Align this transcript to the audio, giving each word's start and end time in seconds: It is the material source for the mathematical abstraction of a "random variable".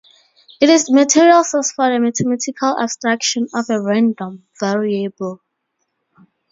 It 0.59 0.67
is 0.67 0.85
the 0.85 0.93
material 0.95 1.43
source 1.43 1.73
for 1.73 1.87
the 1.93 1.99
mathematical 1.99 2.75
abstraction 2.75 3.45
of 3.53 3.67
a 3.69 3.79
"random 3.79 4.47
variable". 4.59 5.41